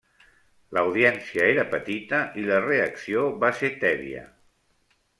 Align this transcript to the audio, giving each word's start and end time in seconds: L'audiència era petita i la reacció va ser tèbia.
L'audiència 0.77 1.43
era 1.57 1.67
petita 1.75 2.23
i 2.45 2.49
la 2.49 2.59
reacció 2.65 3.29
va 3.45 3.55
ser 3.63 3.75
tèbia. 3.87 4.29